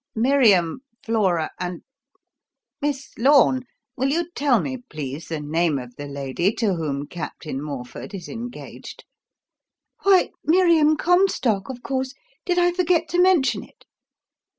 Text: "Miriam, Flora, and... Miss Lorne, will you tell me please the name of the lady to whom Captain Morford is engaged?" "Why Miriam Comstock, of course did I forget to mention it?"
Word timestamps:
"Miriam, 0.15 0.79
Flora, 1.05 1.51
and... 1.59 1.83
Miss 2.81 3.11
Lorne, 3.19 3.67
will 3.95 4.09
you 4.09 4.31
tell 4.31 4.59
me 4.59 4.77
please 4.89 5.27
the 5.27 5.39
name 5.39 5.77
of 5.77 5.95
the 5.95 6.07
lady 6.07 6.51
to 6.53 6.73
whom 6.73 7.05
Captain 7.05 7.61
Morford 7.61 8.15
is 8.15 8.27
engaged?" 8.27 9.03
"Why 10.01 10.31
Miriam 10.43 10.97
Comstock, 10.97 11.69
of 11.69 11.83
course 11.83 12.15
did 12.45 12.57
I 12.57 12.71
forget 12.71 13.09
to 13.09 13.21
mention 13.21 13.63
it?" 13.63 13.85